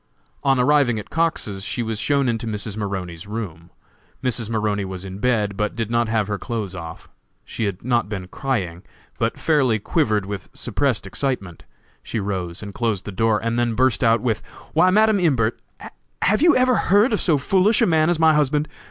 [0.43, 2.75] On arriving at Cox's she was shown into Mrs.
[2.75, 3.69] Maroney's room.
[4.23, 4.49] Mrs.
[4.49, 7.07] Maroney was in bed, but did not have her clothes off.
[7.45, 8.81] She had not been crying,
[9.19, 11.65] but fairly quivered with suppressed excitement.
[12.01, 14.41] She rose and closed the door, and then burst out with,
[14.73, 15.59] "Why, Madam Imbert,
[16.23, 18.67] have you ever heard of so foolish a man as my husband?